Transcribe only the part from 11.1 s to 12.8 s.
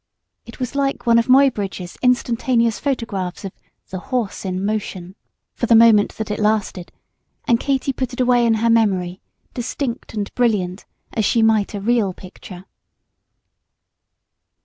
as she might a real picture.